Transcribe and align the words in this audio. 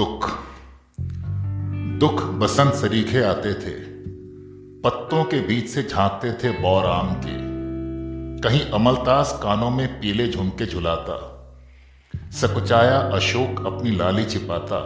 दुख। 0.00 0.30
दुख 2.00 2.24
बसंत 2.24 2.74
सरीखे 2.74 3.22
आते 3.22 3.54
थे। 3.54 3.70
पत्तों 4.80 5.24
के 5.24 5.40
बीच 5.40 5.68
से 5.68 5.82
झांकते 5.82 6.32
थे 6.32 6.62
बौर 6.62 6.86
आम 6.86 7.14
के। 7.14 7.36
कहीं 8.40 8.60
अमलतास 8.60 9.40
कानों 9.42 9.70
में 9.70 10.00
पीले 10.00 10.28
झुमके 10.28 10.66
झुलाता। 10.66 11.36
सकुचाया 12.30 12.98
अशोक 12.98 13.66
अपनी 13.66 13.90
लाली 13.90 14.24
छिपाता। 14.24 14.80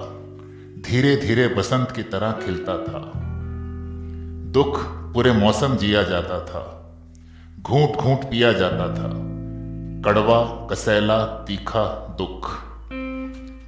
धीरे 0.89 1.17
धीरे 1.17 1.49
बसंत 1.49 1.91
की 1.91 2.03
तरह 2.03 2.33
खिलता 2.33 2.73
था। 2.73 3.13
दुख 4.51 4.85
पूरे 4.85 5.33
मौसम 5.33 5.77
जिया 5.77 6.03
जाता 6.03 6.41
था। 6.41 6.93
घूंट 7.63 7.91
घूंट 7.91 8.19
पिया 8.19 8.53
जाता 8.53 8.89
था। 8.89 9.11
कड़वा, 10.03 10.69
कसैला, 10.73 11.25
तीखा 11.25 12.17
दुख। 12.19 12.74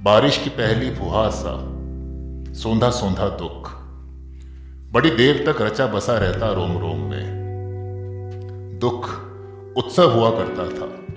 बारिश 0.07 0.37
की 0.37 0.49
पहली 0.49 0.95
फुहार 0.95 1.31
सा 1.31 1.51
सोंधा 2.53 2.89
सोंधा 2.89 3.29
दुख। 3.29 3.71
बड़ी 4.93 5.09
देर 5.09 5.51
तक 5.51 5.61
रचा 5.61 5.87
बसा 5.87 6.17
रहता 6.17 6.53
रोम 6.53 6.77
रोम 6.77 6.99
में। 6.99 7.37
दुख 8.79 9.09
उत्सव 9.77 10.11
हुआ 10.11 10.29
करता 10.29 10.63
था। 10.63 11.15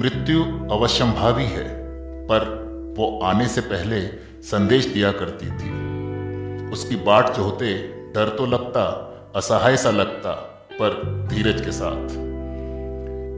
मृत्यु 0.00 0.44
अवश्यंभावी 0.44 1.44
है, 1.44 1.68
पर 2.26 2.40
वो 2.98 3.20
आने 3.22 3.48
से 3.48 3.60
पहले 3.60 4.00
संदेश 4.42 4.86
दिया 4.86 5.12
करती 5.12 5.46
थी। 5.46 5.72
उसकी 6.70 6.96
बाट 6.96 7.36
जो 7.36 7.42
होते 7.42 7.74
डर 8.14 8.28
तो 8.28 8.46
लगता, 8.46 9.12
असहाय 9.36 9.76
सा 9.76 9.90
लगता, 9.90 10.32
पर 10.72 11.02
धीरज 11.32 11.60
के 11.60 11.72
साथ। 11.72 12.08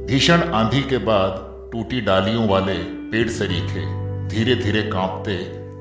भीषण 0.07 0.43
आंधी 0.43 0.83
के 0.83 0.99
बाद 0.99 1.33
टूटी 1.73 2.01
डालियों 2.01 2.49
वाले 2.49 2.79
पेड़ 2.83 3.29
सरीखे 3.29 4.02
धीरे 4.29 4.55
धीरे 4.55 4.83
कांपते, 4.83 5.37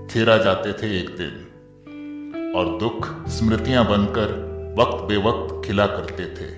थिरा 0.07 0.37
जाते 0.37 0.73
थे 0.73 0.99
एक 0.99 1.09
दिन। 1.09 2.53
और 2.55 2.77
दुख 2.77 3.27
स्मृतियाँ 3.27 3.85
बनकर 3.85 4.31
वक्त 4.79 5.03
बेवक्त 5.03 5.67
खिला 5.67 5.85
करते 5.85 6.25
थे। 6.25 6.49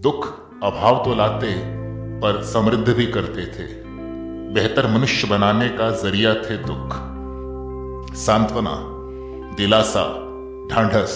दुख 0.00 0.26
अभाव 0.62 1.04
तो 1.04 1.14
लाते, 1.14 1.54
पर 2.20 2.42
समृद्ध 2.42 2.88
भी 2.88 3.06
करते 3.06 3.46
थे। 3.46 3.82
बेहतर 4.52 4.86
मनुष्य 4.86 5.28
बनाने 5.28 5.68
का 5.68 5.90
ज़रिया 5.90 6.34
थे 6.34 6.56
दुख। 6.56 6.96
सांत्वना, 8.16 8.74
दिलासा, 9.56 10.04
ढांढस, 10.70 11.10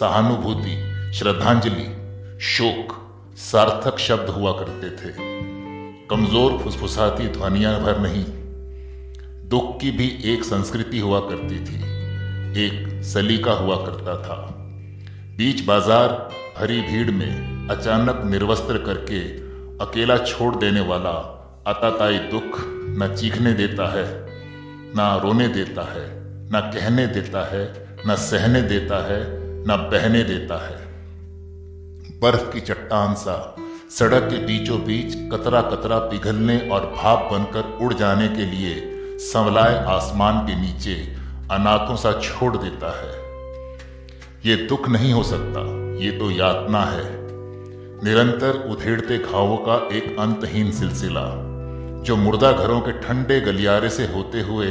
सहानुभूति, 0.00 0.76
श्रद्धांजलि, 1.14 1.86
शोक, 2.40 2.96
सार्थक 3.36 3.98
शब्द 3.98 4.30
हुआ 4.30 4.52
करते 4.52 4.90
थे। 4.90 5.12
कमज़ोर, 6.08 6.58
फुसफुसाती 6.58 7.28
ध्वनियाँ 7.28 7.80
भर 7.80 7.98
नहीं। 7.98 8.24
दुख 9.44 9.80
की 9.80 9.90
भी 9.90 10.06
एक 10.24 10.44
संस्कृति 10.44 10.98
हुआ 10.98 11.18
करती 11.20 11.58
थी, 11.60 11.78
एक 12.56 13.02
सलीका 13.04 13.52
हुआ 13.52 13.76
करता 13.76 14.16
था। 14.22 14.36
बीच 15.36 15.64
बाज़ार 15.64 16.08
भरी 16.58 16.80
भीड़ 16.80 17.10
में 17.10 17.68
अचानक 17.70 18.22
निर्वस्त्र 18.24 18.78
करके 18.78 19.20
अकेला 19.84 20.16
छोड़ 20.18 20.54
देने 20.56 20.80
वाला 20.80 21.10
अताताई 21.66 22.18
दुख 22.30 22.58
न 22.98 23.14
चीखने 23.16 23.52
देता 23.52 23.90
है, 23.92 24.06
न 24.96 25.20
रोने 25.22 25.48
देता 25.48 25.82
है, 25.92 26.06
न 26.46 26.60
कहने 26.74 27.06
देता 27.06 27.44
है, 27.50 27.64
न 28.06 28.16
सहने 28.20 28.62
देता 28.62 29.04
है, 29.06 29.20
न 29.68 29.76
बहने 29.92 30.22
देता 30.24 30.64
है। 30.66 30.82
बर्फ़ 32.20 32.52
की 32.52 32.60
चट्टान 32.60 33.14
सा 33.14 33.36
सड़क 33.90 34.22
के 34.22 34.44
बीचों 34.46 34.78
बीच 34.84 35.14
कतरा 35.32 35.60
कतरा 35.60 35.98
पिघलने 36.08 36.58
और 36.68 36.92
भाप 36.96 37.28
बनकर 37.32 37.78
उड़ 37.84 37.92
जाने 37.94 38.28
के 38.28 38.46
लिए 38.46 38.74
संवलाए 39.24 39.84
आसमान 39.84 40.38
के 40.46 40.54
नीचे 40.54 40.94
अनाथों 41.50 41.96
सा 41.96 42.12
छोड़ 42.20 42.56
देता 42.56 42.88
है। 43.00 43.12
ये 44.46 44.56
दुख 44.56 44.88
नहीं 44.88 45.12
हो 45.12 45.22
सकता, 45.22 45.60
ये 46.04 46.10
तो 46.10 46.30
यातना 46.30 46.80
है। 46.84 47.04
निरंतर 48.04 48.68
उधेड़ते 48.70 49.18
घावों 49.18 49.56
का 49.56 49.76
एक 49.92 50.16
अंतहीन 50.18 50.70
सिलसिला, 50.70 51.24
जो 52.02 52.16
मुर्दा 52.16 52.52
घरों 52.52 52.80
के 52.80 52.92
ठंडे 52.92 53.40
गलियारे 53.40 53.90
से 53.90 54.06
होते 54.06 54.40
हुए 54.40 54.70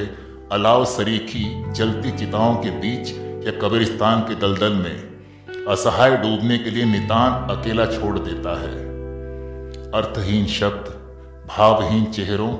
अलाव 0.52 0.86
सरीखी 0.86 1.74
जलती 1.74 2.12
चिताओं 2.12 2.56
के 2.56 2.70
बीच 2.70 3.10
या 3.48 3.60
कब्रिस्तान 3.60 4.22
के 4.22 4.36
दलदल 4.36 4.74
में 4.74 5.66
असहाय 5.68 6.18
डूबने 6.18 6.58
के 6.58 6.70
लिए 6.70 6.86
नितान 6.86 7.58
अकेला 7.58 7.86
छोड़ 7.86 8.20
देता 8.20 8.60
है। 8.62 8.76
अर्थहीन 9.92 10.46
शब्द, 10.48 11.00
भावहीन 11.48 12.06
चेहरों 12.06 12.52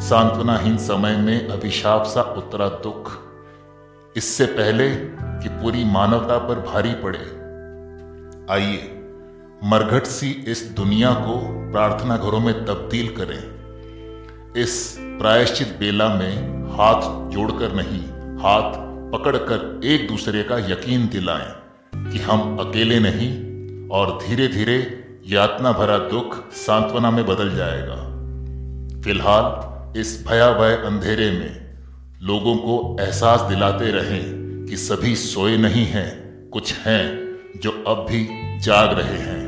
सांत्वनाहीन 0.00 0.76
समय 0.76 1.16
में 1.16 1.48
अभिशाप 1.48 2.02
सा 2.02 2.22
उतरा 2.22 2.68
दुख। 2.68 3.12
इससे 4.16 4.46
पहले 4.46 4.94
कि 5.20 5.48
पूरी 5.48 5.84
मानवता 5.84 6.38
पर 6.38 6.54
भारी 6.60 6.94
पड़े। 6.94 7.18
आइए, 8.50 9.02
मरघट 9.64 10.04
सी 10.04 10.30
इस 10.30 10.74
दुनिया 10.76 11.12
को 11.14 11.40
प्रार्थना 11.72 12.16
घरों 12.16 12.40
में 12.40 12.66
तब्दील 12.66 13.08
करें। 13.08 13.54
इस 14.62 14.96
प्रायश्चित 15.00 15.76
बेला 15.80 16.08
में 16.08 16.64
हाथ 16.76 17.30
जोड़कर 17.30 17.72
नहीं, 17.72 18.02
हाथ 18.38 18.72
पकड़कर 19.12 19.80
एक 19.84 20.08
दूसरे 20.08 20.42
का 20.42 20.58
यकीन 20.58 21.08
दिलाएँ 21.08 21.52
कि 22.12 22.18
हम 22.18 22.58
अकेले 22.58 23.00
नहीं 23.00 23.30
और 23.88 24.18
धीरे 24.26 24.48
धीरे 24.48 25.04
यातना 25.26 25.72
भरा 25.72 25.98
दुख 25.98 26.52
सांत्वना 26.52 27.10
में 27.10 27.26
बदल 27.26 27.56
जाएगा। 27.56 28.14
फ़िलहाल 29.00 29.73
इस 29.96 30.24
भयावह 30.28 30.74
अंधेरे 30.74 31.30
में 31.30 31.74
लोगों 32.22 32.56
को 32.56 32.96
एहसास 33.00 33.40
दिलाते 33.40 33.90
रहें 33.90 34.22
कि 34.66 34.76
सभी 34.76 35.16
सोए 35.16 35.56
नहीं 35.56 35.84
हैं, 35.86 36.10
कुछ 36.50 36.74
हैं 36.74 37.36
जो 37.62 37.84
अब 37.86 38.06
भी 38.10 38.28
जाग 38.60 38.98
रहे 38.98 39.18
हैं। 39.18 39.43